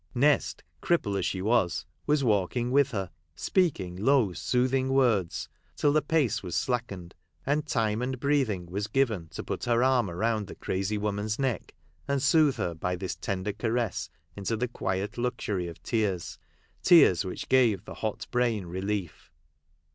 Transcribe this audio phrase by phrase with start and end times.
[0.15, 6.01] Nest, cripple as she was, was walking with her, speaking low soothing words, till the
[6.01, 7.13] pace was slackened,
[7.45, 11.75] and time and breathing was given to put her arm around the crazy woman's neck,
[12.07, 16.39] and soothe her by this tender caress into the quiet luxury of tears;
[16.81, 19.29] tears which give the hot brain relief.